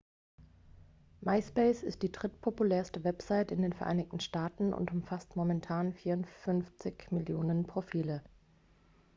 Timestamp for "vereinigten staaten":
3.71-4.73